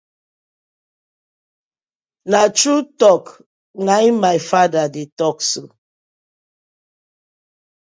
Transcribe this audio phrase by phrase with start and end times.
[2.31, 3.25] Na true talk
[3.85, 5.63] na im my father de talk so.